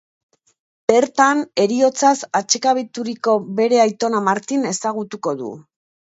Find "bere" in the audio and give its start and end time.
3.59-3.79